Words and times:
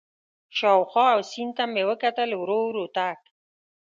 شاوخوا 0.57 1.07
او 1.15 1.21
سیند 1.31 1.53
ته 1.57 1.63
مې 1.73 1.83
وکتل، 1.89 2.29
ورو 2.35 2.59
ورو 2.67 2.85
تګ. 2.95 3.17